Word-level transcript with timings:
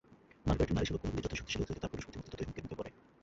মার্গারেটের 0.47 0.77
নারীসুলভ 0.77 0.99
গুণাবলি 1.03 1.23
যতই 1.25 1.39
শক্তিশালী 1.39 1.61
হতে 1.63 1.71
থাকে, 1.73 1.81
তার 1.83 1.91
পুরুষ 1.91 2.03
প্রতিমূর্তি 2.05 2.31
ততই 2.33 2.45
হুমকির 2.47 2.63
মুখে 2.65 2.79
পড়ে। 2.79 2.91